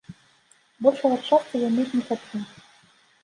[0.85, 2.37] Большага шчасця я мець не хачу!